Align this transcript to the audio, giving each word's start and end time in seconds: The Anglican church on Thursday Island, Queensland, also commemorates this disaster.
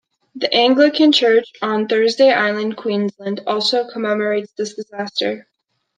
The 0.33 0.51
Anglican 0.51 1.11
church 1.11 1.51
on 1.61 1.87
Thursday 1.87 2.31
Island, 2.33 2.75
Queensland, 2.75 3.41
also 3.45 3.87
commemorates 3.87 4.51
this 4.57 4.73
disaster. 4.73 5.47